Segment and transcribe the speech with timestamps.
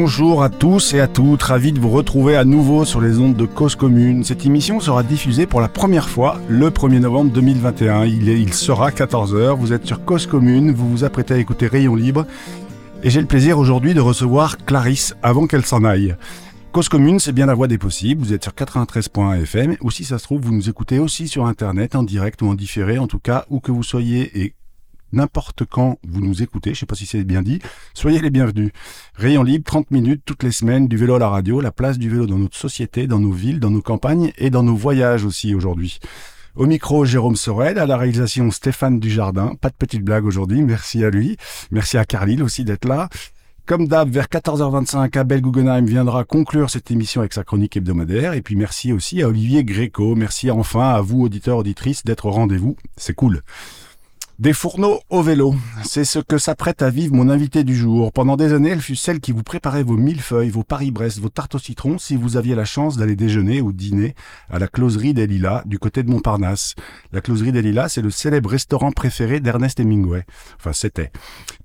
[0.00, 3.34] Bonjour à tous et à toutes, ravi de vous retrouver à nouveau sur les ondes
[3.34, 4.22] de Cause Commune.
[4.22, 8.04] Cette émission sera diffusée pour la première fois le 1er novembre 2021.
[8.04, 12.26] Il, sera 14h, vous êtes sur Cause Commune, vous vous apprêtez à écouter Rayon Libre
[13.02, 16.14] et j'ai le plaisir aujourd'hui de recevoir Clarisse avant qu'elle s'en aille.
[16.70, 18.22] Cause commune, c'est bien la voix des possibles.
[18.22, 21.46] Vous êtes sur 93.1 FM ou si ça se trouve, vous nous écoutez aussi sur
[21.46, 24.54] Internet, en direct ou en différé, en tout cas, où que vous soyez et
[25.12, 27.60] n'importe quand vous nous écoutez, je ne sais pas si c'est bien dit,
[27.94, 28.70] soyez les bienvenus.
[29.14, 32.10] Rayon libre, 30 minutes toutes les semaines, du vélo à la radio, la place du
[32.10, 35.54] vélo dans notre société, dans nos villes, dans nos campagnes et dans nos voyages aussi
[35.54, 35.98] aujourd'hui.
[36.56, 39.54] Au micro, Jérôme Sorel, à la réalisation Stéphane Dujardin.
[39.60, 41.36] Pas de petite blague aujourd'hui, merci à lui.
[41.70, 43.08] Merci à Carlyle aussi d'être là.
[43.68, 48.32] Comme d'hab, vers 14h25, Abel Guggenheim viendra conclure cette émission avec sa chronique hebdomadaire.
[48.32, 50.14] Et puis merci aussi à Olivier Gréco.
[50.14, 52.76] Merci enfin à vous, auditeurs, auditrices, d'être au rendez-vous.
[52.96, 53.42] C'est cool.
[54.38, 58.12] Des fourneaux au vélo, c'est ce que s'apprête à vivre mon invité du jour.
[58.12, 61.56] Pendant des années, elle fut celle qui vous préparait vos millefeuilles, vos Paris-Brest, vos tartes
[61.56, 64.14] au citron si vous aviez la chance d'aller déjeuner ou dîner
[64.48, 66.76] à la closerie des Lilas du côté de Montparnasse.
[67.10, 70.24] La closerie des Lilas, c'est le célèbre restaurant préféré d'Ernest Hemingway.
[70.60, 71.10] Enfin, c'était.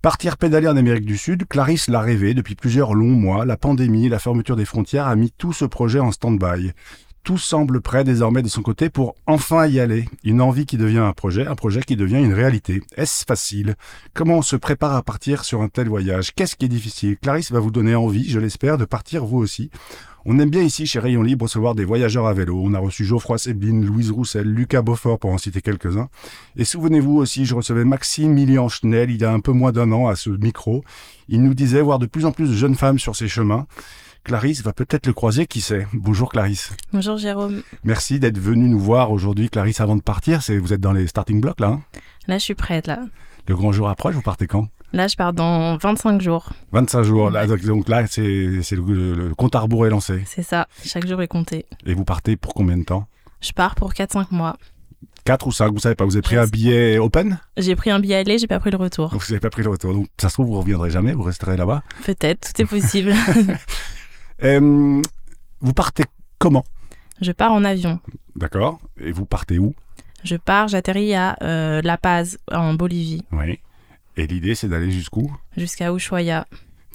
[0.02, 3.46] Partir pédaler en Amérique du Sud, Clarisse l'a rêvé depuis plusieurs longs mois.
[3.46, 6.72] La pandémie, la fermeture des frontières a mis tout ce projet en stand-by
[7.24, 10.06] tout semble prêt désormais de son côté pour enfin y aller.
[10.24, 12.82] Une envie qui devient un projet, un projet qui devient une réalité.
[12.98, 13.76] Est-ce facile?
[14.14, 16.34] Comment on se prépare à partir sur un tel voyage?
[16.36, 17.18] Qu'est-ce qui est difficile?
[17.18, 19.70] Clarisse va vous donner envie, je l'espère, de partir vous aussi.
[20.26, 22.62] On aime bien ici chez Rayon Libre recevoir des voyageurs à vélo.
[22.64, 26.10] On a reçu Geoffroy Sebline, Louise Roussel, Lucas Beaufort pour en citer quelques-uns.
[26.56, 29.92] Et souvenez-vous aussi, je recevais Maxime Millian Schnell il y a un peu moins d'un
[29.92, 30.84] an à ce micro.
[31.28, 33.66] Il nous disait voir de plus en plus de jeunes femmes sur ces chemins.
[34.24, 35.86] Clarisse va peut-être le croiser, qui sait.
[35.92, 36.72] Bonjour Clarisse.
[36.94, 37.62] Bonjour Jérôme.
[37.84, 40.42] Merci d'être venu nous voir aujourd'hui, Clarisse, avant de partir.
[40.42, 41.82] C'est, vous êtes dans les starting blocks là hein?
[42.28, 43.00] Là, je suis prête là.
[43.50, 44.70] Le grand jour approche, vous partez quand?
[44.94, 46.52] Là, je pars dans 25 jours.
[46.72, 47.32] 25 jours.
[47.32, 50.24] Là, donc là, c'est, le, compte à rebours est lancé.
[50.26, 50.68] C'est ça.
[50.86, 51.66] Chaque jour est compté.
[51.86, 53.08] Et vous partez pour combien de temps?
[53.42, 54.56] Je pars pour 4-5 mois.
[55.26, 57.40] 4 ou 5, vous savez pas, vous avez pris un billet open?
[57.58, 59.10] J'ai pris un billet aller, j'ai pas pris le retour.
[59.10, 59.94] Donc vous n'avez pas pris le retour.
[59.94, 63.14] Donc ça se trouve, vous reviendrez jamais, vous resterez là-bas Peut-être, tout est possible.
[64.44, 65.02] Euh,
[65.62, 66.04] vous partez
[66.40, 66.64] comment
[67.22, 68.00] Je pars en avion.
[68.36, 68.80] D'accord.
[69.00, 69.74] Et vous partez où
[70.24, 73.24] Je pars, j'atterris à euh, La Paz, en Bolivie.
[73.32, 73.60] Oui.
[74.18, 76.46] Et l'idée, c'est d'aller jusqu'où Jusqu'à Ushuaia.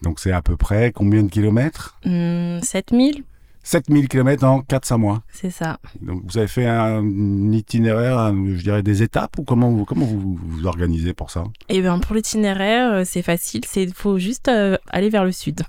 [0.02, 3.22] Donc c'est à peu près combien de kilomètres 7000 hmm,
[3.68, 5.22] 7000 km en 4-5 mois.
[5.30, 5.78] C'est ça.
[6.00, 7.04] Donc vous avez fait un
[7.52, 11.44] itinéraire, je dirais des étapes ou comment vous, comment vous vous organisez pour ça?
[11.68, 15.60] Eh bien pour l'itinéraire, euh, c'est facile, il faut juste euh, aller vers le sud.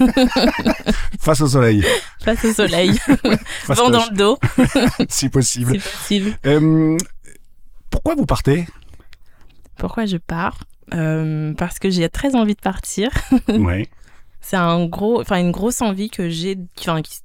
[1.20, 1.84] Face au soleil.
[2.24, 2.98] Face au soleil.
[3.68, 4.38] Vent dans le dos.
[5.08, 5.74] si possible.
[5.74, 6.36] Si possible.
[6.44, 6.98] Euh,
[7.88, 8.66] pourquoi vous partez?
[9.76, 10.58] Pourquoi je pars?
[10.90, 13.10] Parce que j'ai très envie de partir.
[13.48, 13.88] oui
[14.40, 17.20] c'est un gros, enfin une grosse envie que j'ai, enfin qui,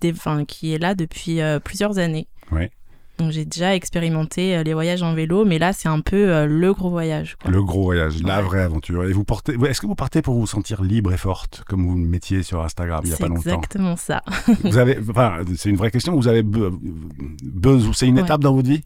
[0.48, 2.28] qui est là depuis euh, plusieurs années.
[2.52, 2.72] Ouais.
[3.20, 6.48] Donc j'ai déjà expérimenté euh, les voyages en vélo, mais là c'est un peu euh,
[6.48, 7.38] le gros voyage.
[7.46, 9.06] Le gros voyage, la vraie aventure.
[9.06, 11.96] Et vous portez, est-ce que vous partez pour vous sentir libre et forte, comme vous
[11.96, 13.42] le mettiez sur Instagram il y a pas longtemps?
[13.44, 14.24] C'est exactement ça.
[14.64, 16.16] vous avez, enfin, c'est une vraie question.
[16.16, 18.84] Vous avez besoin, c'est une étape dans votre vie?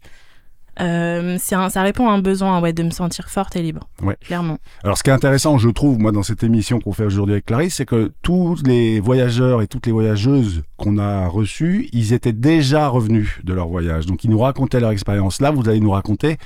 [0.80, 3.88] Euh, un, ça répond à un besoin ouais, de me sentir forte et libre.
[4.02, 4.16] Ouais.
[4.20, 4.58] Clairement.
[4.84, 7.46] Alors, ce qui est intéressant, je trouve, moi, dans cette émission qu'on fait aujourd'hui avec
[7.46, 12.32] Clarisse, c'est que tous les voyageurs et toutes les voyageuses qu'on a reçus, ils étaient
[12.32, 14.06] déjà revenus de leur voyage.
[14.06, 15.40] Donc, ils nous racontaient leur expérience.
[15.40, 16.38] Là, vous allez nous raconter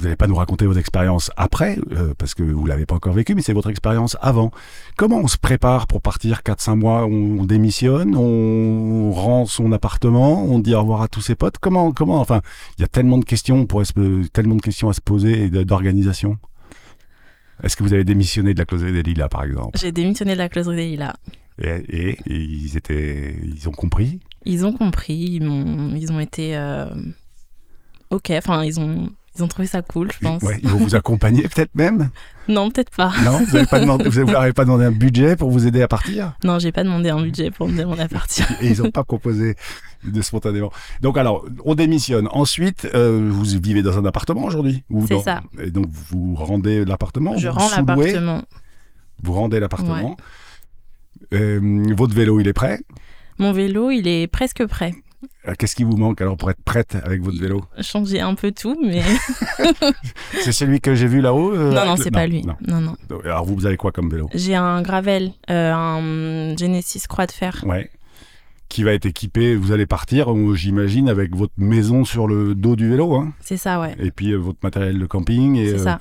[0.00, 3.12] vous n'allez pas nous raconter votre expérience après, euh, parce que vous l'avez pas encore
[3.12, 4.50] vécu, mais c'est votre expérience avant.
[4.96, 10.58] Comment on se prépare pour partir 4-5 mois on, démissionne, on rend son appartement, on
[10.58, 11.58] dit au revoir à tous ses potes?
[11.58, 12.40] Comment, comment, enfin,
[12.78, 13.82] il y a tellement de questions, pour
[14.32, 16.38] tellement de questions à se poser et d'organisation.
[17.62, 19.78] Est-ce que vous avez démissionné de la closerie des Lilas, par exemple?
[19.78, 21.14] J'ai démissionné de la closerie des Lilas.
[21.62, 24.20] Et, ils étaient, ils ont compris?
[24.46, 26.86] Ils ont compris, ils ont, ils ont été euh,
[28.08, 28.30] ok.
[28.30, 30.42] Enfin, ils ont ils ont trouvé ça cool, je pense.
[30.62, 32.10] ils vont vous accompagner peut-être même
[32.48, 33.12] Non, peut-être pas.
[33.24, 36.36] Non, vous n'avez pas, demandé, vous pas demandé un budget pour vous aider à partir?
[36.42, 38.46] Non, j'ai pas demandé un budget pour me demander à partir.
[38.60, 39.54] Et ils n'ont pas proposé
[40.02, 40.72] de spontanément.
[41.00, 42.28] Donc alors, on démissionne.
[42.32, 45.42] Ensuite, euh, vous vivez dans un appartement aujourd'hui C'est ça.
[45.62, 48.42] Et donc vous rendez l'appartement Je rends l'appartement.
[49.22, 50.16] Vous rendez l'appartement.
[51.32, 52.80] Euh, votre vélo, il est prêt?
[53.38, 54.92] Mon vélo, il est presque prêt.
[55.48, 57.64] Euh, qu'est-ce qui vous manque alors pour être prête avec votre vélo?
[57.80, 59.02] Changer un peu tout, mais.
[60.42, 62.42] c'est celui que j'ai vu là-haut euh, Non, non, c'est pas lui.
[62.42, 62.80] Non.
[62.80, 62.96] non.
[63.24, 64.28] Alors vous, avez quoi comme vélo?
[64.34, 67.64] J'ai un Gravel, euh, un Genesis Croix de Fer.
[67.66, 67.90] Ouais.
[68.68, 72.88] Qui va être équipé, vous allez partir, j'imagine, avec votre maison sur le dos du
[72.88, 73.16] vélo.
[73.16, 73.96] Hein c'est ça, ouais.
[73.98, 75.56] Et puis votre matériel de camping.
[75.56, 75.98] C'est ça.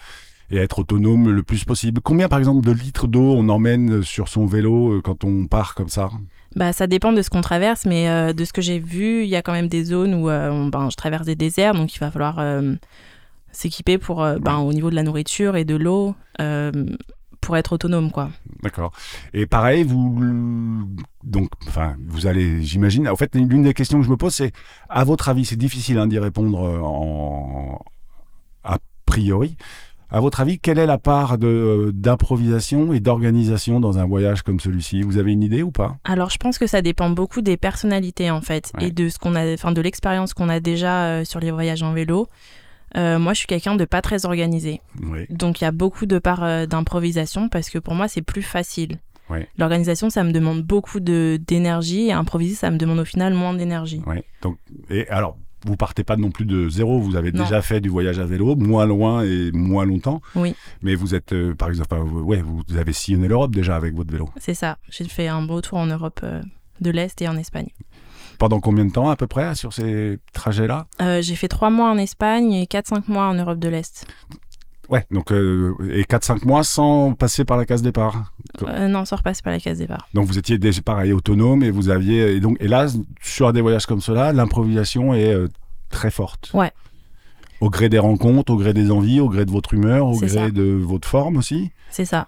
[0.51, 1.99] et être autonome le plus possible.
[2.01, 5.89] Combien, par exemple, de litres d'eau on emmène sur son vélo quand on part comme
[5.89, 6.11] ça?
[6.55, 9.29] Bah, ça dépend de ce qu'on traverse, mais euh, de ce que j'ai vu, il
[9.29, 11.99] y a quand même des zones où euh, ben, je traverse des déserts, donc il
[11.99, 12.75] va falloir euh,
[13.51, 16.15] s'équiper pour, ben, au niveau de la nourriture et de l'eau
[17.41, 18.29] pour être autonome, quoi.
[18.63, 18.91] D'accord.
[19.33, 20.85] Et pareil, vous
[21.23, 23.07] donc, enfin, vous allez, j'imagine.
[23.07, 24.51] En fait, l'une des questions que je me pose, c'est,
[24.89, 27.81] à votre avis, c'est difficile hein, d'y répondre en
[28.65, 29.55] a priori.
[30.11, 34.59] À votre avis, quelle est la part de d'improvisation et d'organisation dans un voyage comme
[34.59, 35.03] celui-ci?
[35.03, 35.97] Vous avez une idée ou pas?
[36.03, 38.87] Alors, je pense que ça dépend beaucoup des personnalités en fait Ouais.
[38.87, 41.83] et de ce qu'on a, enfin de l'expérience qu'on a déjà euh, sur les voyages
[41.83, 42.27] en vélo.
[42.97, 45.27] Euh, moi, je suis quelqu'un de pas très organisé, Oui.
[45.29, 48.41] donc il y a beaucoup de parts euh, d'improvisation parce que pour moi, c'est plus
[48.41, 48.97] facile.
[49.29, 49.47] Ouais.
[49.59, 53.53] L'organisation, ça me demande beaucoup de d'énergie et improviser, ça me demande au final moins
[53.53, 54.01] d'énergie.
[54.07, 54.23] Ouais.
[54.41, 54.57] Donc,
[54.89, 56.99] et alors, vous partez pas non plus de zéro.
[56.99, 57.43] Vous avez Non.
[57.43, 60.21] déjà fait du voyage à vélo, moins loin et moins longtemps.
[60.35, 60.55] Oui.
[60.81, 64.29] Mais vous êtes, euh, par exemple, ouais, vous avez sillonné l'Europe déjà avec votre vélo.
[64.37, 64.77] C'est ça.
[64.89, 66.41] J'ai fait un beau tour en Europe euh,
[66.81, 67.69] de l'Est et en Espagne.
[68.37, 70.87] Pendant combien de temps à peu près sur ces trajets-là?
[71.01, 74.05] Euh, j'ai fait trois mois en Espagne et 4-5 mois en Europe de l'Est.
[74.89, 78.33] Ouais, donc euh, et 4-5 mois sans passer par la case départ.
[78.63, 80.09] Euh, non, ça repasse pas la case départ.
[80.15, 82.87] Donc vous étiez déjà pareil autonome et vous aviez et donc et là
[83.21, 85.47] sur des voyages comme cela, l'improvisation est euh,
[85.89, 86.49] très forte.
[86.55, 86.71] Ouais.
[87.61, 90.27] Au gré des rencontres, au gré des envies, au gré de votre humeur, au gré
[90.29, 90.49] ça.
[90.49, 91.71] de votre forme aussi.
[91.91, 92.27] C'est ça.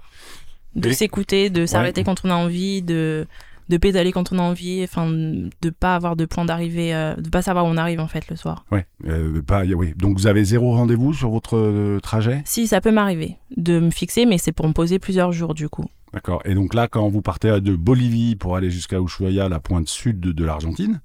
[0.75, 3.27] De Et- s'écouter, de s'arrêter quand on a envie, de,
[3.71, 7.29] de pédaler quand on a envie, enfin, de pas avoir de point d'arrivée, euh, de
[7.29, 8.65] pas savoir où on arrive en fait le soir.
[8.71, 8.85] Ouais.
[9.07, 9.93] Euh, pas, oui.
[9.95, 12.41] Donc vous avez zéro rendez-vous sur votre euh, trajet?
[12.45, 15.69] Si, ça peut m'arriver de me fixer, mais c'est pour me poser plusieurs jours du
[15.69, 15.85] coup.
[16.13, 16.41] D'accord.
[16.43, 20.19] Et donc là, quand vous partez de Bolivie pour aller jusqu'à Ushuaia, la pointe sud
[20.19, 20.99] de, de l'Argentine,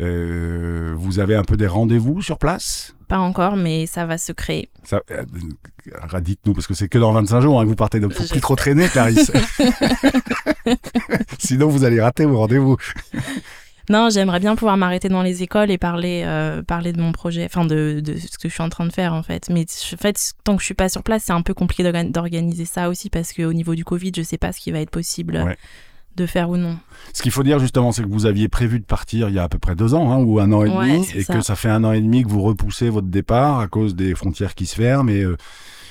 [0.00, 2.94] euh, vous avez un peu des rendez-vous sur place?
[3.08, 4.68] Pas encore, mais ça va se créer.
[4.82, 5.24] Ça, euh,
[6.20, 8.30] Dites-nous, parce que c'est que dans 25 jours hein, que vous partez, donc faut Je
[8.30, 9.30] plus trop traîner, Clarisse.
[11.38, 12.76] Sinon, vous allez rater vos rendez-vous.
[13.88, 17.44] Non, j'aimerais bien pouvoir m'arrêter dans les écoles et parler, euh, parler de mon projet,
[17.44, 19.48] enfin de, de ce que je suis en train de faire en fait.
[19.48, 22.10] Mais en fait, tant que je suis pas sur place, c'est un peu compliqué d'organ-
[22.10, 24.90] d'organiser ça aussi parce qu'au niveau du Covid, je sais pas ce qui va être
[24.90, 25.56] possible Ouais.
[26.16, 26.76] De faire ou non.
[27.12, 29.44] Ce qu'il faut dire justement, c'est que vous aviez prévu de partir il y a
[29.44, 31.34] à peu près deux ans, hein, ou un an et Ouais, demi, et ça.
[31.34, 34.14] que ça fait un an et demi que vous repoussez votre départ à cause des
[34.14, 35.36] frontières qui se ferment et, euh,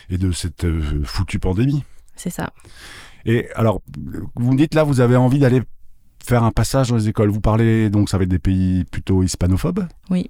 [0.10, 1.84] et de cette euh, foutue pandémie.
[2.16, 2.52] C'est ça.
[3.26, 3.82] Et alors,
[4.36, 5.62] vous me dites là, vous avez envie d'aller
[6.24, 7.30] faire un passage dans les écoles.
[7.30, 10.30] Vous parlez, donc ça va être des pays plutôt hispanophobes Oui.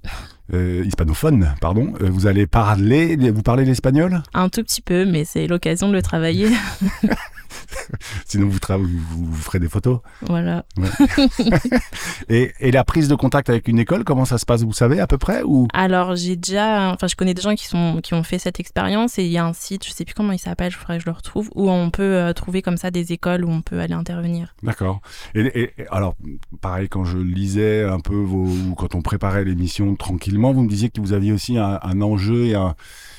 [0.52, 1.92] Euh, hispanophones, pardon.
[2.00, 4.22] Euh, vous allez parler, vous parlez l'espagnol?
[4.32, 6.48] Un tout petit peu, mais c'est l'occasion de le travailler.
[8.26, 10.00] Sinon, vous, tra- vous, vous ferez des photos.
[10.22, 10.64] voilà.
[12.28, 14.98] Et, et la prise de contact avec une école, comment ça se passe Vous savez
[15.00, 15.68] à peu près ou?
[15.72, 19.18] Alors j'ai déjà, enfin je connais des gens qui sont qui ont fait cette expérience
[19.18, 21.04] et il y a un site, je sais plus comment il s'appelle, je ferais que
[21.04, 23.78] je le retrouve, où on peut euh, trouver comme ça des écoles où on peut
[23.80, 24.54] aller intervenir.
[24.62, 25.00] D'accord.
[25.34, 26.14] Et, alors,
[26.60, 29.65] pareil, quand je lisais un peu vos, ou quand on préparait l'émission
[29.96, 32.74] tranquillement, vous me disiez que vous aviez aussi un, enjeu et, un-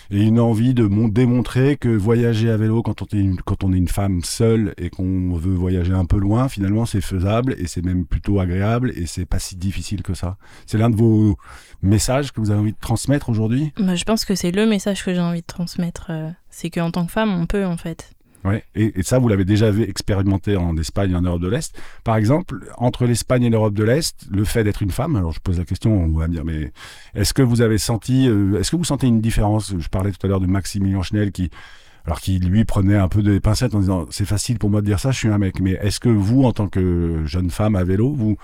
[0.09, 3.63] et une envie de mon- démontrer que voyager à vélo quand on est une, quand
[3.63, 7.55] on est une femme seule et qu'on veut voyager un peu loin, finalement, c'est faisable
[7.57, 10.37] et c'est même plutôt agréable et c'est pas si difficile que ça.
[10.65, 11.37] C'est l'un de vos
[11.81, 13.73] messages que vous avez envie de transmettre aujourd'hui?
[13.79, 16.91] Bah, je pense que c'est le message que j'ai envie de transmettre, euh, c'est qu'en
[16.91, 18.11] tant que femme, on peut en fait.
[18.75, 21.75] Et, ça, vous l'avez déjà expérimenté en Espagne et en Europe de l'Est.
[22.03, 25.39] Par exemple, entre l'Espagne et l'Europe de l'Est, le fait d'être une femme, alors je
[25.39, 26.71] pose la question, on va me dire, mais
[27.15, 29.73] est-ce que vous avez senti, euh, est-ce que vous sentez une différence?
[29.77, 31.49] Je parlais tout à l'heure de Maximilien Schnell qui,
[32.05, 34.85] alors qui lui prenait un peu des pincettes en disant, c'est facile pour moi de
[34.85, 35.59] dire ça, je suis un mec.
[35.59, 38.37] Mais est-ce que vous, en tant que jeune femme à vélo, vous,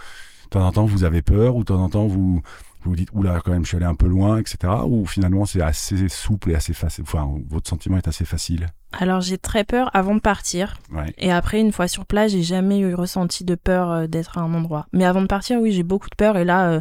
[0.43, 2.41] de temps en temps, vous avez peur ou de temps en temps, vous
[2.83, 4.57] vous vous dites, oula, quand même, je suis allé un peu loin, etc.
[4.85, 7.03] Ou finalement, c'est assez souple et assez facile.
[7.07, 8.67] Enfin, votre sentiment est assez facile?
[8.91, 11.11] Alors j'ai très peur avant de partir Ouais.
[11.17, 14.41] et après une fois sur place, j'ai jamais eu ressenti de peur euh, d'être à
[14.41, 14.85] un endroit.
[14.93, 16.79] Mais avant de partir, oui, j'ai beaucoup de peur et là, euh,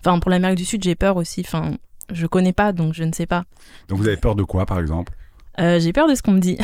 [0.00, 1.42] enfin pour l'Amérique du Sud, j'ai peur aussi.
[1.46, 1.76] Enfin,
[2.12, 3.44] je connais pas donc je ne sais pas.
[3.88, 5.12] Donc vous avez peur de quoi, par exemple?
[5.60, 6.58] Euh, j'ai peur de ce qu'on me dit.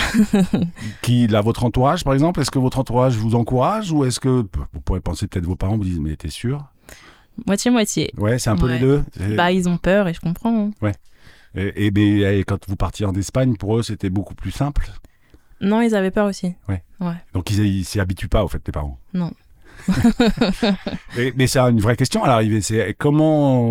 [1.03, 4.47] Qui, là, votre entourage, par exemple, est-ce que votre entourage vous encourage ou est-ce que,
[4.73, 6.65] vous pourrez penser peut-être vos parents vous disent, mais t'es sûr?
[7.47, 8.13] Moitié moitié.
[8.17, 8.75] Ouais, c'est un peu Ouais.
[8.75, 9.03] les deux.
[9.37, 10.71] Bah ils ont peur et je comprends.
[10.83, 10.93] hein.
[11.55, 14.91] et, et- mais, et quand vous partiez en Espagne, pour eux, c'était beaucoup plus simple.
[15.61, 16.55] Non, ils avaient peur aussi.
[17.35, 18.99] Donc ils s'y habituent pas, au fait, tes parents.
[19.15, 19.33] Non.
[21.17, 22.61] Et- mais c'est une vraie question à l'arrivée.
[22.61, 23.69] C'est comment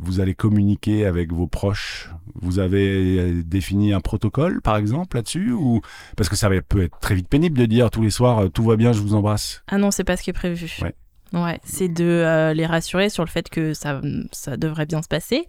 [0.00, 2.10] vous allez communiquer avec vos proches?
[2.40, 5.52] Vous avez euh, défini un protocole, par exemple, là-dessus?
[5.52, 5.80] Ou
[6.16, 8.48] parce que ça va- peut être très vite pénible de dire tous les soirs euh,
[8.48, 9.62] tout va bien, je vous embrasse.
[9.68, 10.70] Ah non, c'est pas ce qui est prévu.
[10.82, 10.94] Ouais.
[11.32, 14.00] Ouais, c'est de euh, les rassurer sur le fait que ça,
[14.32, 15.46] ça devrait bien se passer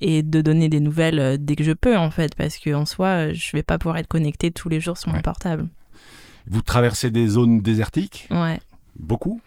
[0.00, 3.32] et de donner des nouvelles dès que je peux en fait parce que en soi
[3.32, 5.68] je vais pas pouvoir être connecté tous les jours sur mon portable.
[6.46, 8.26] Vous traversez des zones désertiques?
[8.30, 8.58] Ouais.
[8.98, 9.40] Beaucoup?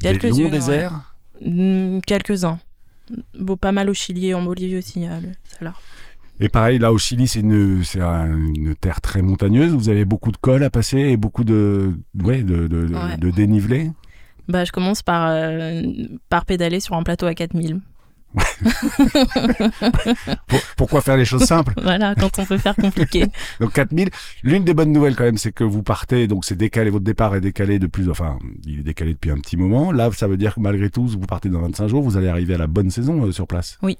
[0.00, 1.14] Quelques Des longs déserts?
[1.44, 2.58] Mm, Quelques-uns.
[3.38, 5.20] Bon, pas mal au Chili et en Bolivie aussi, euh,
[5.60, 5.70] le
[6.40, 9.72] Et pareil, là au Chili, c'est une, une terre très montagneuse.
[9.72, 13.90] Vous avez beaucoup de cols à passer et beaucoup de, ouais, de, de, de dénivelé.
[14.48, 15.82] Bah, je commence par, euh,
[16.28, 17.80] par pédaler sur un plateau à 4000.
[20.76, 21.72] Pourquoi faire les choses simples?
[21.82, 23.24] Voilà, quand on peut faire compliqué.
[23.60, 24.10] donc 4000.
[24.42, 27.34] L'une des bonnes nouvelles quand même, c'est que vous partez, donc c'est décalé, votre départ
[27.34, 29.90] est décalé de plus, enfin, il est décalé depuis un petit moment.
[29.92, 32.54] Là, ça veut dire que malgré tout, vous partez dans 25 jours, vous allez arriver
[32.54, 33.78] à la bonne saison euh, sur place?
[33.82, 33.96] Oui.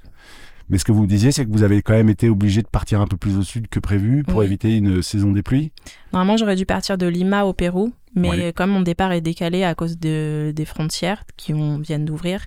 [0.68, 3.00] Mais ce que vous disiez, c'est que vous avez quand même été obligé de partir
[3.00, 5.70] un peu plus au sud que prévu pour éviter une saison des pluies.
[6.12, 9.75] Normalement, j'aurais dû partir de Lima au Pérou, mais comme mon départ est décalé à
[9.75, 12.46] cause de, des frontières qui viennent d'ouvrir,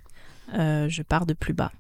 [0.54, 1.72] euh, je pars de plus bas.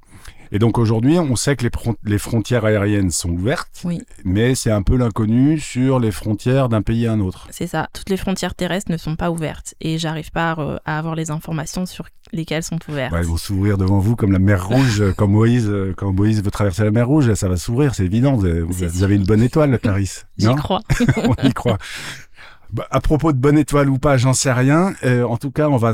[0.51, 1.67] Et donc aujourd'hui, on sait que
[2.05, 3.85] les, frontières aériennes sont ouvertes,
[4.23, 7.47] mais c'est un peu l'inconnu sur les frontières d'un pays à un autre.
[7.51, 11.15] C'est ça, toutes les frontières terrestres ne sont pas ouvertes et j'arrive pas à, avoir
[11.15, 13.13] les informations sur lesquelles sont ouvertes.
[13.15, 16.83] elles vont s'ouvrir devant vous comme la mer Rouge, quand, Moïse, quand Moïse veut traverser
[16.83, 18.35] la mer Rouge, ça va s'ouvrir, c'est évident.
[18.35, 20.25] Vous, avez une bonne étoile, Clarisse.
[20.37, 20.81] J'y crois.
[21.17, 21.77] on y croit.
[22.71, 24.93] Bah, à propos de bonne étoile ou pas, j'en sais rien.
[25.03, 25.93] Euh, en tout cas, on va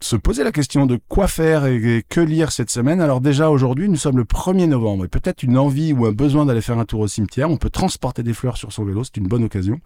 [0.00, 3.00] se poser la question de quoi faire et que lire cette semaine.
[3.00, 6.46] Alors déjà aujourd'hui, nous sommes le 1er novembre et peut-être une envie ou un besoin
[6.46, 7.50] d'aller faire un tour au cimetière.
[7.50, 9.80] On peut transporter des fleurs sur son vélo, c'est une bonne occasion.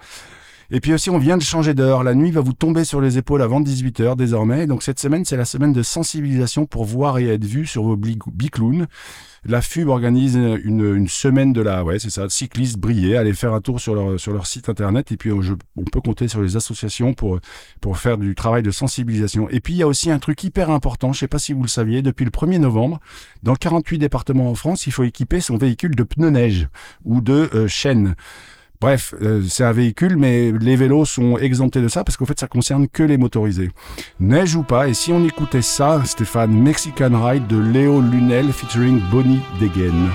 [0.73, 2.05] Et puis aussi, on vient de changer d'heure.
[2.05, 4.67] La nuit va vous tomber sur les épaules avant 18h désormais.
[4.67, 7.97] Donc cette semaine, c'est la semaine de sensibilisation pour voir et être vu sur vos
[7.97, 8.87] biclowns.
[9.47, 13.17] La FUB organise une, une, semaine de la, ouais, c'est ça, cyclistes brillés.
[13.17, 15.41] Allez faire un tour sur leur, sur leur site internet et puis on,
[15.77, 17.41] on peut compter sur les associations pour,
[17.81, 19.49] pour faire du travail de sensibilisation.
[19.49, 21.63] Et puis il y a aussi un truc hyper important, je sais pas si vous
[21.63, 23.01] le saviez, depuis le 1er novembre,
[23.43, 26.69] dans 48 départements en France, il faut équiper son véhicule de pneus neige
[27.05, 28.17] ou de euh, chaînes.
[28.81, 32.41] Bref, euh, c'est un véhicule, mais les vélos sont exemptés de ça parce qu'en fait,
[32.41, 33.71] ça concerne que les motorisés.
[34.21, 39.01] Neige ou pas, et si on écoutait ça, Stéphane, Mexican Ride de Léo Lunel featuring
[39.11, 40.09] Bonnie Degen.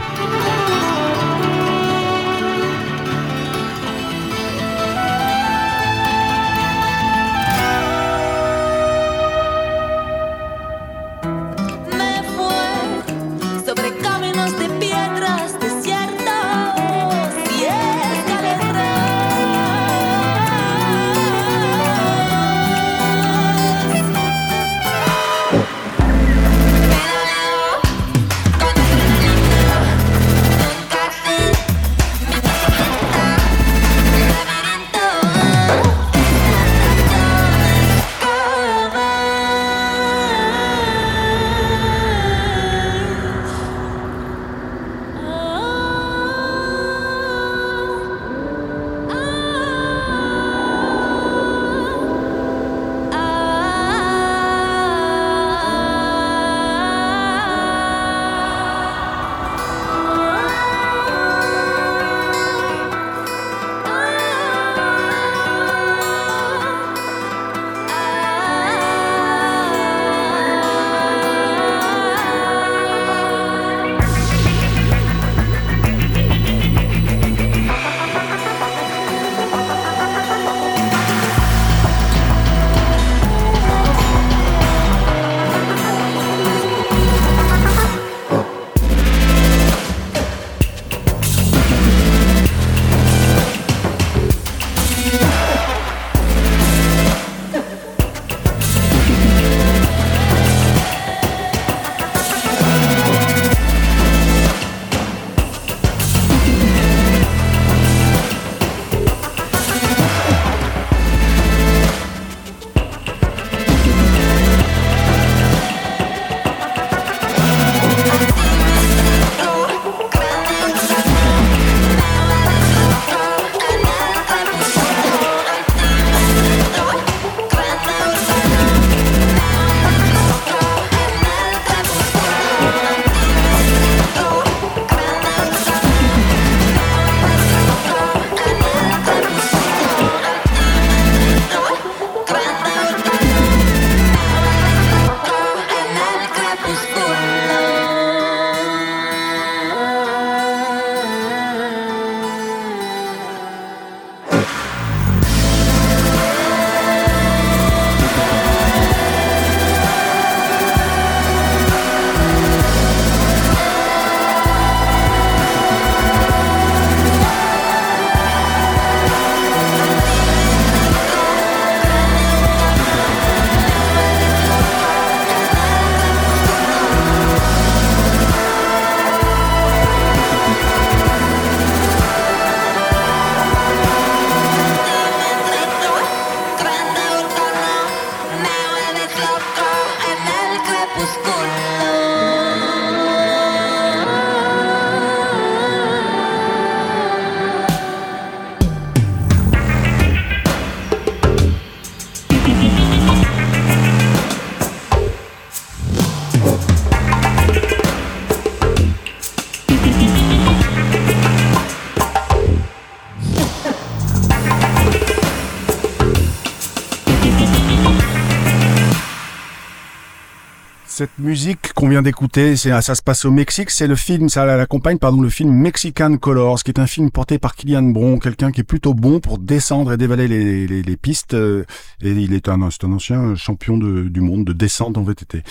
[220.97, 223.69] Cette musique qu'on vient d'écouter, ça se passe au Mexique.
[223.69, 227.37] C'est le film, ça l'accompagne, pardon, le film Mexican Colors, qui est un film porté
[227.37, 231.33] par Kylian Bron, quelqu'un qui est plutôt bon pour descendre et dévaler les, pistes.
[231.33, 231.65] euh,
[232.01, 235.43] Et il est un, c'est un ancien champion du monde de descente en VTT.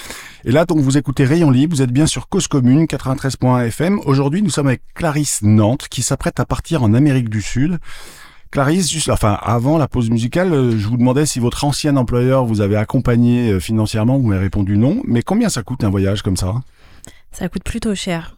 [0.46, 1.76] Et là, donc, vous écoutez Rayon Libre.
[1.76, 4.00] Vous êtes bien sur Cause Commune 93.1 FM.
[4.06, 7.80] Aujourd'hui, nous sommes avec Clarisse Nantes, qui s'apprête à partir en Amérique du Sud.
[8.54, 12.44] Clarisse, juste, enfin, avant la pause musicale, euh, je vous demandais si votre ancien employeur
[12.44, 14.16] vous avait accompagné euh, financièrement.
[14.16, 15.02] Vous m'avez répondu non.
[15.08, 16.54] Mais combien ça coûte un voyage comme ça?
[17.32, 18.36] Ça coûte plutôt cher,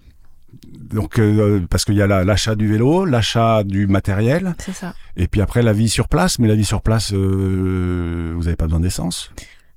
[0.91, 4.95] Donc, euh, parce qu'il y a la- l'achat du vélo, l'achat du matériel, c'est ça.
[5.19, 6.39] et puis après la vie sur place.
[6.39, 9.31] Mais la vie sur place, euh, vous n'avez pas besoin d'essence?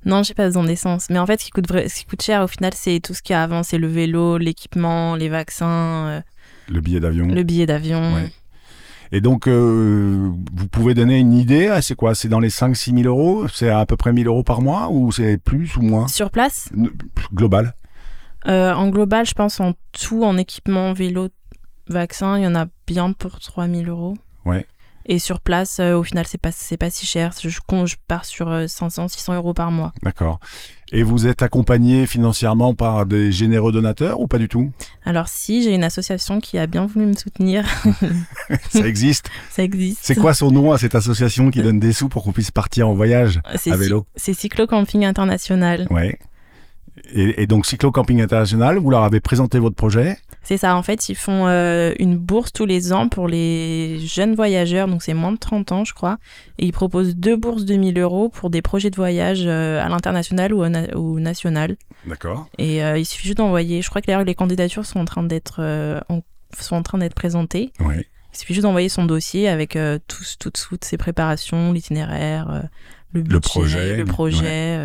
[0.05, 1.07] Non, j'ai pas besoin d'essence.
[1.09, 3.13] Mais en fait, ce qui coûte, vra- ce qui coûte cher au final, c'est tout
[3.13, 3.61] ce qu'il y a avant.
[3.63, 6.21] C'est le vélo, l'équipement, les vaccins, euh,
[6.69, 7.27] Le billet d'avion.
[7.27, 8.13] le billet d'avion.
[8.15, 8.31] Ouais.
[9.11, 12.13] Et donc, euh, vous pouvez donner une idée C'est quoi?
[12.13, 13.47] C'est dans les 5-6 000 euros?
[13.47, 16.07] C'est à peu près 1000 euros par mois Ou c'est plus ou moins?
[16.07, 16.69] Sur place,
[17.33, 17.73] Global.
[18.47, 21.27] Euh, en global, je pense en tout, en équipement, vélo,
[21.89, 24.17] vaccin, il y en a bien pour 3000 euros.
[24.45, 24.65] Ouais.
[25.11, 27.33] Et sur place, euh, au final, c'est pas, c'est pas si cher.
[27.41, 29.91] Je, pars sur euh, 500, 600 euros par mois.
[30.03, 30.39] D'accord.
[30.91, 34.71] Et vous êtes accompagné financièrement par des généreux donateurs ou pas du tout?
[35.03, 37.65] Alors si, j'ai une association qui a bien voulu me soutenir.
[38.69, 39.31] Ça existe?
[39.49, 40.01] Ça existe.
[40.03, 42.87] C'est quoi son nom à cette association qui donne des sous pour qu'on puisse partir
[42.87, 44.05] en voyage C'est à vélo?
[44.15, 45.87] C'est Cyclo Camping International.
[45.89, 46.19] Ouais.
[47.13, 50.19] Et, et donc, Cyclo Camping International, vous leur avez présenté votre projet?
[50.41, 54.33] C'est ça, en fait, ils font euh, une bourse tous les ans pour les jeunes
[54.35, 56.17] voyageurs, donc c'est moins de 30 ans, je crois.
[56.57, 59.89] Et ils proposent deux bourses de 1000 euros pour des projets de voyage euh, à
[59.89, 61.75] l'international ou au, na- au national.
[62.07, 62.47] D'accord.
[62.57, 65.23] Et euh, il suffit juste d'envoyer, je crois que d'ailleurs les candidatures sont en train
[65.23, 65.59] d'être
[66.09, 66.21] en-
[66.59, 67.71] sont en train d'être présentées.
[67.79, 68.07] Ouais.
[68.33, 72.63] Il suffit juste d'envoyer son dossier avec euh, tout, tout, toutes ses préparations, l'itinéraire,
[73.13, 74.45] le budget, projet, le projet.
[74.45, 74.77] ouais.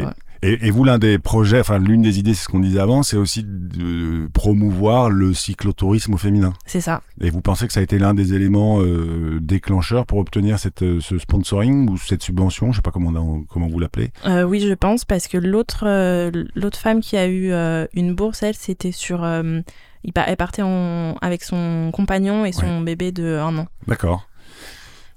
[0.00, 0.10] euh,
[0.46, 3.02] Et, et vous, l'un des projets, enfin, l'une des idées, c'est ce qu'on disait avant,
[3.02, 6.52] c'est aussi de promouvoir le cyclotourisme au féminin.
[6.66, 7.00] c'est ça.
[7.20, 10.82] Et vous pensez que ça a été l'un des éléments euh, déclencheurs pour obtenir cette,
[10.82, 12.72] euh, ce sponsoring ou cette subvention?
[12.72, 14.10] Je sais pas comment, on- comment vous l'appelez.
[14.26, 17.50] Euh, oui, je pense, parce que l'autre euh, l'autre femme qui a eu
[17.94, 19.24] une bourse, elle, c'était sur...
[19.24, 23.66] elle partait en- avec son compagnon et son bébé de un an.
[23.86, 24.28] D'accord.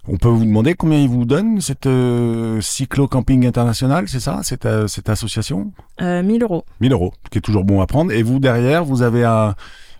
[0.10, 4.39] On peut vous demander combien ils vous donnent cette euh, Cyclo Camping International, c'est ça,
[4.41, 5.74] cette, euh, cette association?
[6.02, 6.63] Euh, 1000 euros.
[6.80, 8.12] 1000 euros, qui est toujours bon à prendre.
[8.13, 9.54] Et vous, derrière, vous avez un...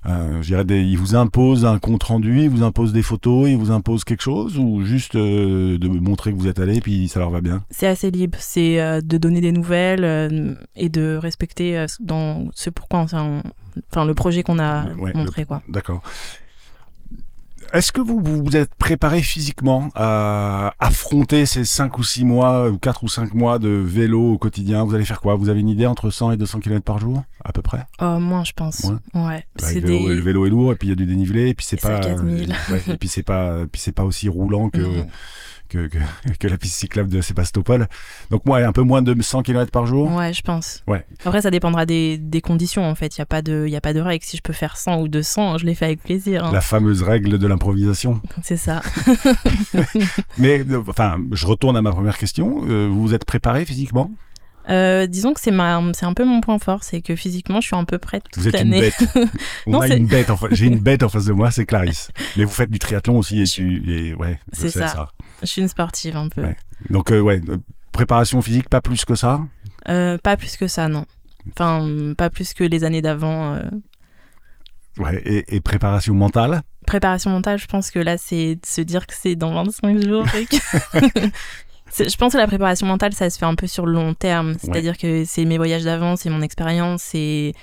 [0.06, 3.50] un- je dirais des, ils vous imposent un compte rendu, ils vous imposent des photos,
[3.50, 7.10] ils vous imposent quelque chose ou juste euh, de montrer que vous êtes allé puis
[7.10, 7.63] ça leur va bien?
[7.70, 8.38] C'est assez libre.
[8.39, 13.41] C'est de donner des nouvelles et de respecter dans ce pourquoi enfin
[14.06, 15.62] le projet qu'on a Ouais, montré quoi.
[15.67, 16.02] D'accord.
[17.73, 22.77] Est-ce que vous vous êtes préparé physiquement à affronter ces 5 ou 6 mois, ou
[22.77, 24.84] 4 ou 5 mois de vélo au quotidien?
[24.84, 25.36] Vous allez faire quoi?
[25.36, 27.86] Vous avez une idée entre 100 et 200 km par jour, à peu près?
[28.01, 28.86] Oh, moins je pense.
[28.86, 28.99] Moins
[29.30, 29.45] Ouais.
[29.60, 30.15] Bah, le, vélo, des...
[30.15, 31.97] le vélo est lourd, et puis il y a du dénivelé, et puis c'est pas,
[31.97, 32.56] à 4000.
[32.71, 35.03] ouais, et puis c'est pas, puis pas aussi roulant que.
[35.67, 35.97] Que, que,
[36.39, 37.88] que la piste cyclable de Sébastopol.
[38.32, 40.12] Donc moi, un peu moins de 100 km par jour.
[40.13, 40.84] Ouais, je pense.
[40.88, 41.06] Ouais.
[41.25, 43.17] Après, ça dépendra des, des conditions en fait.
[43.17, 44.23] Il n'y a, pas de- y a pas de règle.
[44.25, 46.45] Si je peux faire 100 ou 200, je les fais avec plaisir.
[46.45, 46.51] hein.
[46.51, 48.21] La fameuse règle de l'improvisation.
[48.43, 48.82] C'est ça.
[50.38, 52.63] Mais euh, enfin, je retourne à ma première question.
[52.67, 54.12] Euh, vous vous êtes préparé physiquement?
[54.69, 57.67] Euh, disons que c'est ma, c'est un peu mon point fort, c'est que physiquement, je
[57.67, 58.82] suis un peu prête toute Vous êtes une l'année.
[58.82, 59.30] bête.
[59.65, 60.30] On Non, a une bête.
[60.51, 62.10] J'ai une bête en face de moi, c'est Clarisse.
[62.36, 65.08] Mais vous faites du triathlon aussi et, tu, et ouais, C'est ça.
[65.41, 66.41] Je suis une sportive un peu.
[66.41, 66.56] Ouais.
[66.89, 67.58] Donc euh, ouais, euh,
[67.91, 69.41] préparation physique, pas plus que ça.
[69.89, 71.06] Euh, pas plus que ça, non.
[71.52, 73.54] Enfin, pas plus que les années d'avant.
[73.56, 73.62] euh.
[74.97, 76.62] Ouais, et, et préparation mentale.
[76.88, 80.26] Préparation mentale, je pense que là, c'est de se dire que c'est dans 25 jours.
[80.26, 81.30] que-
[82.10, 84.56] je pense que la préparation mentale, ça se fait un peu sur le long terme.
[84.60, 87.54] C'est-à-dire que c'est mes voyages d'avant, c'est mon expérience, c'est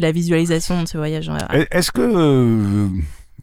[0.00, 1.30] la visualisation de ce voyage.
[1.70, 2.88] Est-ce que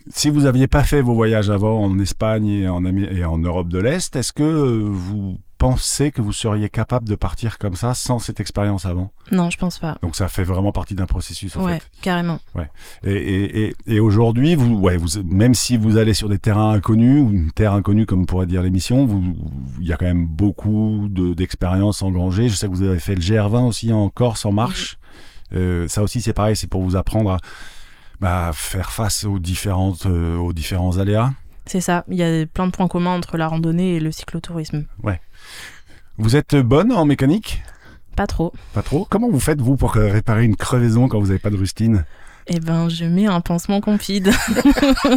[0.10, 3.38] si vous aviez pas fait vos voyages avant en Espagne et en, Amé- et en
[3.38, 7.76] Europe de l'Est, est-ce que euh, vous pensez que vous seriez capable de partir comme
[7.76, 9.12] ça sans cette expérience avant?
[9.32, 9.98] Non, je pense pas.
[10.02, 11.90] Donc ça fait vraiment partie d'un processus en Ouais, fait.
[12.02, 12.40] carrément.
[13.06, 16.72] Et, et, et, et aujourd'hui, vous, ouais, vous, même si vous allez sur des terrains
[16.74, 19.36] inconnus ou une terre inconnue, comme pourrait dire l'émission, vous-
[19.80, 22.50] il y a quand même beaucoup de- d'expériences engrangées.
[22.50, 24.98] Je sais que vous avez fait le GR20 aussi en Corse en marche.
[25.56, 27.38] Euh, ça aussi, c'est pareil, c'est pour vous apprendre à
[28.24, 31.34] bah, faire face aux différentes, euh, aux différents aléas.
[31.66, 32.06] C'est ça.
[32.08, 34.86] Il y a plein de points communs entre la randonnée et le cyclotourisme.
[36.18, 37.64] Vous êtes bonne en mécanique?
[38.16, 38.54] Pas trop.
[38.74, 39.06] Pas trop.
[39.10, 42.06] Comment vous faites vous pour réparer une crevaison quand vous n'avez pas de rustine?
[42.48, 44.32] Eh ben, je mets un pansement confide.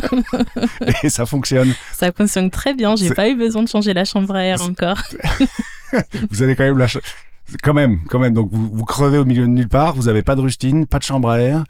[1.05, 1.75] Et ça fonctionne.
[1.92, 2.97] ça fonctionne très bien.
[2.97, 5.01] J'ai pas eu besoin de changer la chambre à air encore.
[6.31, 6.88] Vous avez quand même la
[7.62, 8.35] Quand même, quand même.
[8.35, 10.99] Donc vous, vous crevez au milieu de nulle part, vous n'avez pas de rustine, pas
[10.99, 11.64] de chambre à air,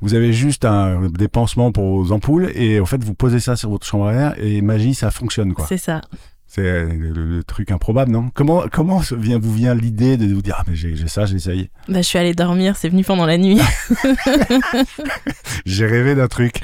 [0.00, 3.56] vous avez juste un des pansements pour vos ampoules et en fait vous posez ça
[3.56, 5.66] sur votre chambre à air et magie ça fonctionne quoi.
[5.68, 6.02] C'est ça.
[6.50, 8.30] C'est le, le truc improbable, non?
[8.32, 11.68] Comment comment vient, vous vient l'idée de vous dire ah mais j'ai j'ai ça, j'essaye.
[11.88, 13.60] Bah, je suis allée dormir, c'est venu pendant la nuit.
[15.66, 16.60] J'ai rêvé d'un truc.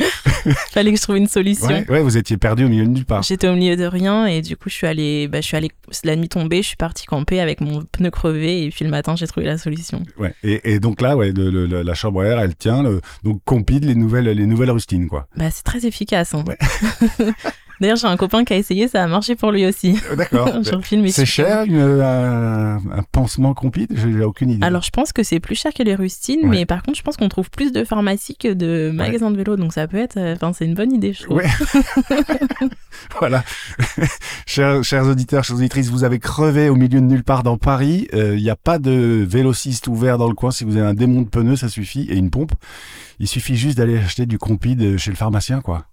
[0.72, 1.66] Fallait que je trouve une solution.
[1.66, 3.22] Ouais, ouais, vous étiez perdu au milieu de nulle part.
[3.22, 5.70] J'étais au milieu de rien et du coup je suis allée, bah, je suis allée
[6.04, 9.16] la nuit tombée, je suis partie camper avec mon pneu crevé et puis le matin
[9.16, 10.02] j'ai trouvé la solution.
[10.18, 10.34] Ouais.
[10.42, 12.82] Et, et donc là, ouais, le- le- le- la chambre à air, elle tient.
[13.22, 15.26] Donc compile les nouvelles les nouvelles rustines quoi.
[15.36, 16.34] Bah c'est très efficace.
[16.34, 16.44] hein.
[16.46, 16.58] Ouais.
[17.80, 19.98] D'ailleurs j'ai un copain qui a essayé, ça a marché pour lui aussi.
[20.10, 20.48] Euh, D'accord.
[20.82, 21.06] Film.
[21.08, 24.64] C'est cher une, un, un pansement compile J'ai aucune idée.
[24.66, 26.48] Alors je pense que c'est plus cher que les rustines, Ouais.
[26.50, 29.56] mais par contre je pense qu'on trouve plus de pharmacies que de magasins de vélo,
[29.56, 31.36] donc ça peut être, euh, enfin c'est une bonne idée je trouve.
[31.38, 31.46] Ouais.
[33.18, 33.42] voilà.
[34.46, 38.08] chers, chers auditeurs, chères auditrices, vous avez crevé au milieu de nulle part dans Paris.
[38.12, 40.50] Il n'y a pas de vélociste ouvert dans le coin.
[40.50, 42.06] Si vous avez un démon de pneus, ça suffit.
[42.10, 42.52] Et une pompe.
[43.20, 45.84] Il suffit juste d'aller acheter du compide chez le pharmacien, quoi.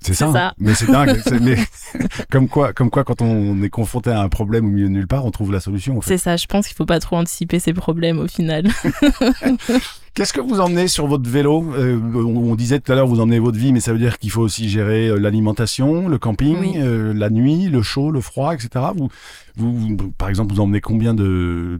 [0.00, 0.26] C'est ça.
[0.26, 0.46] C'est ça.
[0.48, 0.52] hein.
[0.58, 1.20] Mais c'est dingue.
[1.42, 1.56] Mais
[2.30, 5.08] comme quoi, comme quoi, quand on est confronté à un problème au milieu de nulle
[5.08, 5.98] part, on trouve la solution.
[5.98, 6.10] En fait.
[6.16, 8.68] C'est ça, je pense qu'il faut pas trop anticiper ces problèmes au final.
[10.14, 11.72] Qu'est-ce que vous emmenez sur votre vélo?
[11.76, 14.18] Euh, on, on disait tout à l'heure, vous emmenez votre vie, mais ça veut dire
[14.18, 16.72] qu'il faut aussi gérer euh, l'alimentation, le camping, Oui.
[16.76, 18.68] euh, la nuit, le chaud, le froid, etc.
[18.96, 19.08] Vous,
[19.56, 21.78] vous, vous- par exemple, vous emmenez combien de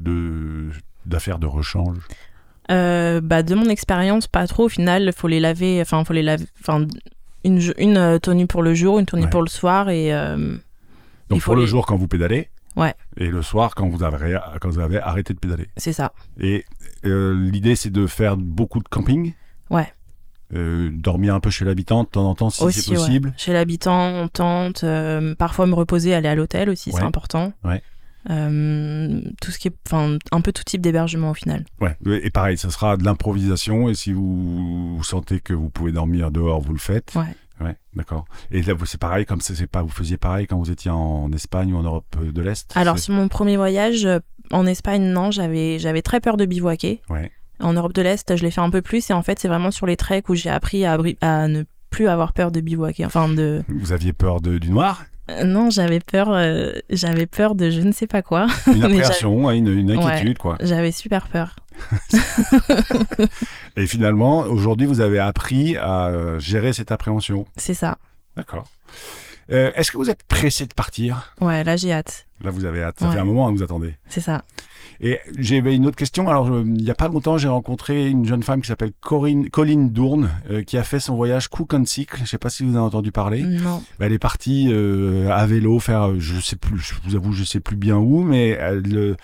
[1.07, 1.97] d'affaires de rechange?
[2.69, 4.65] Bah, de mon expérience, pas trop.
[4.67, 5.81] Au final, faut les laver.
[5.81, 6.45] Enfin, faut les laver.
[6.61, 6.87] Enfin,
[7.79, 9.31] une, euh, tenue pour le jour, une tenue Ouais.
[9.31, 10.13] pour le soir et.
[10.15, 10.57] euh,
[11.29, 12.95] Donc pour le jour quand vous pédalez, Ouais.
[13.17, 15.69] et le soir quand vous avez quand vous avez arrêté de pédaler.
[15.77, 16.13] c'est ça.
[16.41, 16.65] Et
[17.05, 19.33] euh, l'idée c'est de faire beaucoup de camping.
[19.71, 19.93] Ouais.
[20.55, 23.29] Euh, dormir un peu chez l'habitant de temps en temps si c'est possible.
[23.29, 23.35] ouais.
[23.37, 24.85] Chez l'habitant, en tente.
[25.39, 27.01] parfois me reposer, aller à l'hôtel aussi, Ouais.
[27.01, 27.53] c'est important.
[27.65, 27.83] Ouais.
[28.31, 29.75] Euh, tout ce qui est.
[29.87, 31.65] Enfin, un peu tout type d'hébergement au final.
[31.81, 35.93] Ouais, et pareil, ça sera de l'improvisation et si vous, vous sentez que vous pouvez
[35.93, 37.15] dormir dehors, vous le faites.
[37.15, 37.35] Ouais.
[37.61, 38.25] Ouais, d'accord.
[38.51, 41.73] Et là, c'est pareil, comme c'est pas, vous faisiez pareil quand vous étiez en Espagne
[41.73, 42.71] ou en Europe de l'Est.
[42.77, 44.21] Alors, sur mon premier voyage euh,
[44.53, 47.03] en Espagne, non, j'avais j'avais très peur de bivouaquer.
[47.11, 47.33] Ouais.
[47.61, 49.73] En Europe de l'Est, je l'ai fait un peu plus et en fait, c'est vraiment
[49.73, 50.97] sur les treks où j'ai appris à,
[51.49, 53.05] ne plus avoir peur de bivouaquer.
[53.07, 53.65] Enfin, de.
[53.69, 55.05] Vous aviez peur de, du noir,
[55.45, 58.47] Non, j'avais peur, euh, j'avais peur de je ne sais pas quoi.
[58.67, 60.57] une appréhension, hein, une, une inquiétude, quoi.
[60.61, 61.57] J'avais super peur.
[63.77, 67.47] Et finalement, aujourd'hui, vous avez appris à euh, gérer cette appréhension.
[67.57, 67.99] C'est ça.
[68.37, 68.65] D'accord.
[69.51, 71.35] Euh, Est-ce que vous êtes pressé de partir?
[71.41, 72.27] Ouais, là j'ai hâte.
[72.43, 73.01] Là, vous avez hâte.
[73.01, 73.15] Ça Ouais.
[73.15, 73.95] fait un moment que vous attendez.
[74.09, 74.45] C'est ça.
[75.01, 76.29] Et j'avais une autre question.
[76.29, 79.91] Alors, il n'y a pas longtemps, j'ai rencontré une jeune femme qui s'appelle Corinne, Colline
[79.91, 82.17] Dourne, euh, qui a fait son voyage Cook and Cycle.
[82.17, 83.43] Je ne sais pas si vous avez entendu parler.
[83.43, 83.83] Non.
[83.99, 87.45] Bah, elle est partie euh, à vélo faire, je sais plus, je vous avoue, je
[87.45, 89.17] sais plus bien où, mais elle, euh,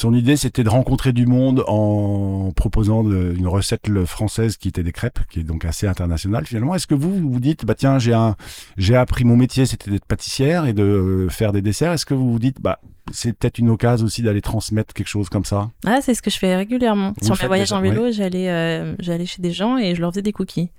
[0.00, 4.82] son idée c'était de rencontrer du monde en proposant de- une recette française qui était
[4.82, 6.74] des crêpes, qui est donc assez internationale finalement.
[6.74, 8.36] Est-ce que vous vous dites, bah tiens, j'ai un,
[8.76, 11.92] j'ai appris mon métier, c'était d'être pâtissière et de euh, faire des desserts.
[11.92, 12.80] Est-ce que vous vous dites, bah
[13.12, 15.70] c'est peut-être une occasion aussi d'aller transmettre quelque chose comme ça?
[15.86, 17.12] Ah, c'est ce que je fais régulièrement.
[17.20, 20.10] Vous Sur mes voyages en vélo, j'allais euh, j'allais chez des gens et je leur
[20.12, 20.70] faisais des cookies.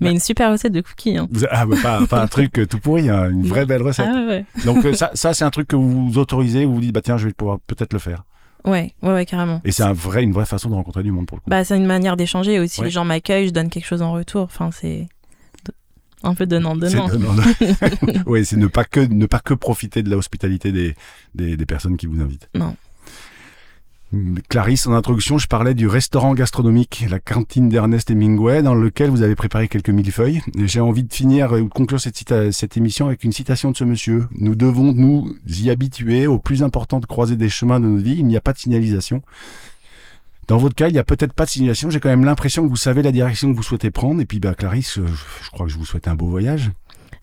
[0.00, 0.12] Mais Ouais.
[0.12, 1.16] une super recette de cookies.
[1.16, 1.26] Hein.
[1.50, 4.06] Ah, bah, pas, pas un truc euh, tout pourri, hein, une vraie belle recette.
[4.06, 4.44] Ah ouais.
[4.66, 7.16] Donc ça, ça c'est un truc que vous vous autorisez, vous vous dites, bah tiens,
[7.16, 8.24] je vais pouvoir peut-être le faire.
[8.66, 9.60] Ouais, ouais, ouais, carrément.
[9.64, 11.50] Et c'est un vrai, une vraie façon de rencontrer du monde pour le coup.
[11.50, 12.80] Bah, c'est une manière d'échanger aussi.
[12.80, 12.86] Ouais.
[12.86, 14.42] Les gens m'accueillent, je donne quelque chose en retour.
[14.42, 15.08] Enfin, c'est
[16.22, 17.08] un peu donnant-donnant.
[18.26, 20.94] Oui, c'est ne pas que ne pas que profiter de la hospitalité des,
[21.34, 22.48] des, des personnes qui vous invitent.
[22.54, 22.74] Non.
[24.48, 29.22] Clarisse, en introduction, je parlais du restaurant gastronomique, la cantine d'Ernest Hemingway, dans lequel vous
[29.22, 30.42] avez préparé quelques millefeuilles.
[30.56, 33.82] J'ai envie de finir euh, ou de conclure cette émission avec une citation de ce
[33.82, 34.28] monsieur.
[34.38, 38.16] Nous devons nous y habituer au plus important de croiser des chemins de notre vie.
[38.18, 39.22] Il n'y a pas de signalisation.
[40.46, 41.90] Dans votre cas, il n'y a peut-être pas de signalisation.
[41.90, 44.20] J'ai quand même l'impression que vous savez la direction que vous souhaitez prendre.
[44.20, 45.06] Et puis, bah, Clarisse, euh,
[45.42, 46.70] je crois que je vous souhaite un beau voyage.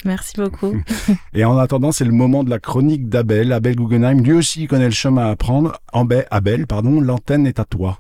[0.06, 0.76] Merci beaucoup.
[1.34, 3.52] Et en attendant, c'est le moment de la chronique d'Abel.
[3.52, 5.80] Abel Guggenheim, lui aussi connaît le chemin à prendre.
[5.92, 7.98] Abel, Abel, pardon, l'antenne est à toi.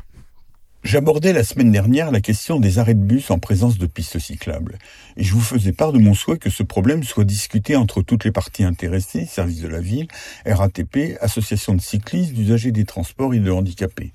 [0.83, 4.77] J'abordais la semaine dernière la question des arrêts de bus en présence de pistes cyclables.
[5.15, 8.25] Et je vous faisais part de mon souhait que ce problème soit discuté entre toutes
[8.25, 10.09] les parties intéressées, services de la ville,
[10.45, 14.11] RATP, associations de cyclistes, d'usagers des transports et de handicapés.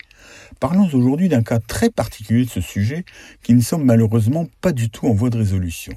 [0.61, 3.07] Parlons aujourd'hui d'un cas très particulier de ce sujet
[3.43, 5.95] qui ne semble malheureusement pas du tout en voie de résolution.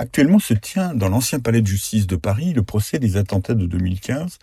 [0.00, 3.66] Actuellement se tient dans l'ancien palais de justice de Paris le procès des attentats de
[3.66, 4.38] 2015,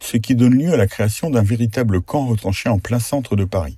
[0.00, 3.44] ce qui donne lieu à la création d'un véritable camp retranché en plein centre de
[3.44, 3.76] Paris.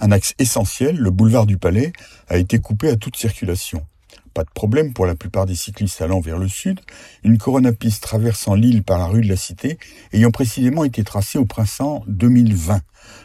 [0.00, 1.92] Un axe essentiel, le boulevard du Palais,
[2.28, 3.86] a été coupé à toute circulation.
[4.34, 6.80] Pas de problème pour la plupart des cyclistes allant vers le sud,
[7.22, 9.78] une coronapiste traversant l'île par la rue de la Cité
[10.12, 12.80] ayant précisément été tracée au printemps 2020.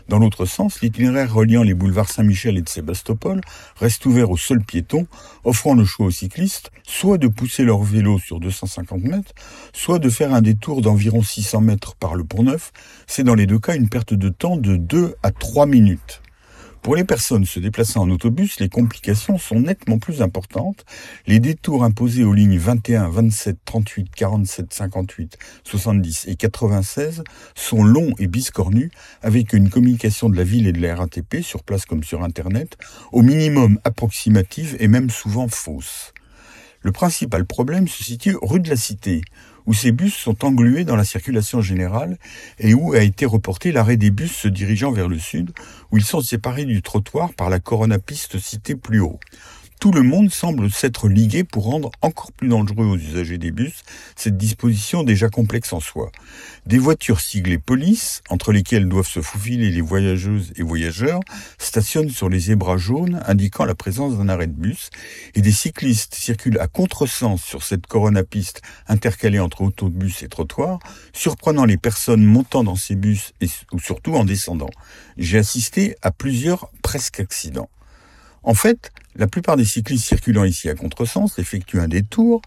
[0.09, 3.41] Dans l'autre sens, l'itinéraire reliant les boulevards Saint-Michel et de Sébastopol
[3.77, 5.07] reste ouvert aux seuls piétons,
[5.43, 9.33] offrant le choix aux cyclistes soit de pousser leur vélo sur 250 mètres,
[9.73, 12.71] soit de faire un détour d'environ 600 mètres par le pont neuf.
[13.05, 16.21] C'est dans les deux cas une perte de temps de 2 à 3 minutes.
[16.88, 20.86] Pour les personnes se déplaçant en autobus, les complications sont nettement plus importantes.
[21.26, 28.13] Les détours imposés aux lignes 21, 27, 38, 47, 58, 70 et 96 sont longs
[28.19, 28.89] et biscornus,
[29.21, 32.78] avec une communication de la ville et de la RATP, sur place comme sur Internet,
[33.12, 36.13] au minimum approximative et même souvent fausse.
[36.80, 39.23] Le principal problème se situe rue de la Cité,
[39.67, 42.17] où ces bus sont englués dans la circulation générale
[42.58, 45.51] et où a été reporté l'arrêt des bus se dirigeant vers le sud,
[45.91, 49.19] où ils sont séparés du trottoir par la coronapiste citée plus haut.
[49.79, 53.83] Tout le monde semble s'être ligué pour rendre encore plus dangereux aux usagers des bus
[54.15, 56.11] cette disposition déjà complexe en soi.
[56.65, 61.19] Des voitures siglées police, entre lesquelles doivent se faufiler les voyageuses et voyageurs,
[61.59, 64.89] stationnent sur les zébras jaunes indiquant la présence d'un arrêt de bus,
[65.35, 70.79] et des cyclistes circulent à contresens sur cette coronapiste intercalée entre autobus et trottoirs,
[71.13, 74.71] surprenant les personnes montant dans ces bus et, ou surtout en descendant.
[75.17, 77.69] J'ai assisté à plusieurs presque accidents.
[78.47, 82.41] En fait, la plupart des cyclistes circulant ici à contresens effectuent un détour,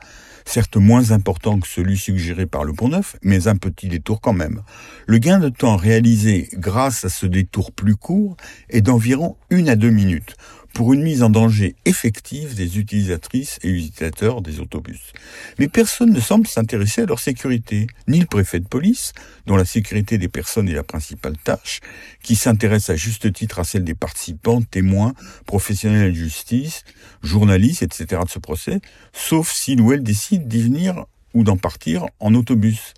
[0.46, 4.32] certes moins important que celui suggéré par le Pont Neuf, mais un petit détour quand
[4.32, 4.62] même.
[5.06, 8.38] Le gain de temps réalisé grâce à ce détour plus court
[8.70, 10.36] est d'environ une à deux minutes,
[10.74, 15.12] pour une mise en danger effective des utilisatrices et utilisateurs des autobus.
[15.58, 19.12] Mais personne ne semble s'intéresser à leur sécurité, ni le préfet de police,
[19.46, 21.80] dont la sécurité des personnes est la principale tâche,
[22.22, 25.14] qui s'intéresse à juste titre à celle des participants, témoins,
[25.46, 26.84] professionnels de justice,
[27.22, 28.22] journalistes, etc.
[28.24, 28.80] de ce procès,
[29.12, 31.04] sauf s'il ou elle décide d'y venir
[31.34, 32.94] ou d'en partir en autobus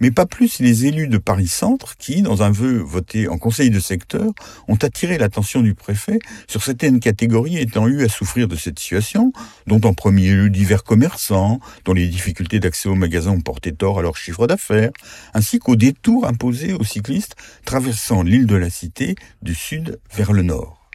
[0.00, 3.80] mais pas plus les élus de Paris-Centre qui, dans un vœu voté en conseil de
[3.80, 4.32] secteur,
[4.68, 9.32] ont attiré l'attention du préfet sur certaines catégories étant eues à souffrir de cette situation,
[9.66, 13.98] dont en premier lieu divers commerçants, dont les difficultés d'accès aux magasins ont porté tort
[13.98, 14.90] à leur chiffre d'affaires,
[15.34, 20.42] ainsi qu'aux détours imposés aux cyclistes traversant l'île de la Cité du sud vers le
[20.42, 20.88] nord.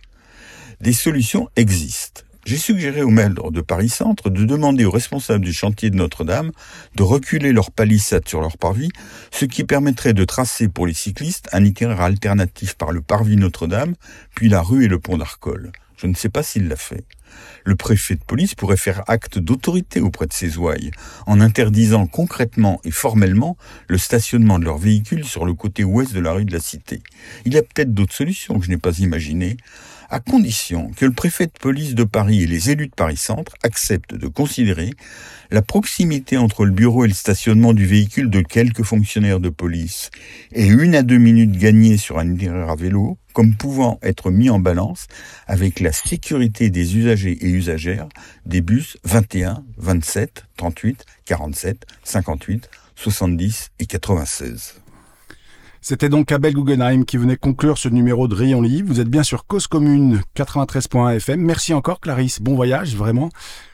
[0.81, 2.21] Des solutions existent.
[2.49, 6.49] J'ai suggéré au maire de Paris Centre de demander aux responsables du chantier de Notre-Dame
[6.95, 8.89] de reculer leur palissade sur leur parvis,
[9.29, 13.93] ce qui permettrait de tracer pour les cyclistes un itinéraire alternatif par le parvis Notre-Dame,
[14.33, 15.71] puis la rue et le pont d'Arcole.
[15.95, 17.05] Je ne sais pas s'il l'a fait.
[17.65, 20.89] Le préfet de police pourrait faire acte d'autorité auprès de ses ouailles,
[21.27, 23.57] en interdisant concrètement et formellement
[23.87, 27.03] le stationnement de leurs véhicules sur le côté ouest de la rue de la Cité.
[27.45, 29.57] Il y a peut-être d'autres solutions que je n'ai pas imaginées,
[30.09, 34.15] à condition que le préfet de police de Paris et les élus de Paris-Centre acceptent
[34.15, 34.91] de considérer
[35.51, 40.09] la proximité entre le bureau et le stationnement du véhicule de quelques fonctionnaires de police
[40.51, 44.49] et une à deux minutes gagnées sur un itinéraire à vélo comme pouvant être mis
[44.49, 45.07] en balance
[45.47, 48.09] avec la sécurité des usagers et usagères
[48.45, 54.81] des bus 21, 27, 38, 47, 58, 70 et 96.
[55.81, 58.87] C'était donc Abel Guggenheim qui venait conclure ce numéro de Rayon Livre.
[58.89, 61.41] Vous êtes bien sur Cause Commune 93.1 FM.
[61.41, 62.41] Merci encore Clarisse.
[62.41, 63.29] Bon voyage, vraiment.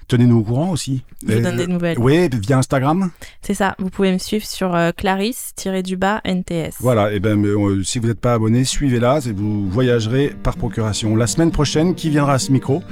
[0.08, 1.04] Tenez-nous au courant aussi.
[1.28, 1.98] Je vous donne des nouvelles.
[1.98, 3.10] Oui, via Instagram.
[3.42, 3.76] C'est ça.
[3.80, 6.76] Vous pouvez me suivre sur euh, Clarisse-du-bas NTS.
[6.80, 7.12] Voilà.
[7.12, 9.20] Et ben, euh, si vous n'êtes pas abonné, suivez-la.
[9.36, 11.16] Vous voyagerez par procuration.
[11.16, 12.84] La semaine prochaine, qui viendra à ce micro?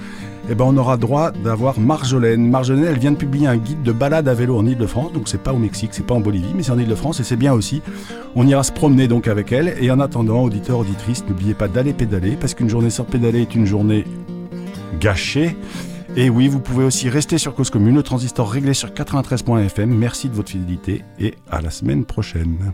[0.49, 2.49] Eh ben, on aura droit d'avoir Marjolaine.
[2.49, 5.41] Marjolaine, elle vient de publier un guide de balade à vélo en Ile-de-France, donc c'est
[5.41, 7.81] pas au Mexique, c'est pas en Bolivie, mais c'est en Ile-de-France et c'est bien aussi.
[8.35, 9.75] On ira se promener donc avec elle.
[9.79, 13.55] Et en attendant, auditeurs, auditrices, n'oubliez pas d'aller pédaler, parce qu'une journée sans pédaler est
[13.55, 14.05] une journée
[14.99, 15.55] gâchée.
[16.15, 19.89] Et oui, vous pouvez aussi rester sur Cause Commune, le transistor réglé sur 93.fm.
[19.89, 22.73] Merci de votre fidélité et à la semaine prochaine.